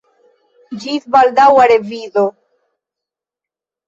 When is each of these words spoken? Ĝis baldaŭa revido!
Ĝis 0.85 1.03
baldaŭa 1.15 1.65
revido! 1.71 2.23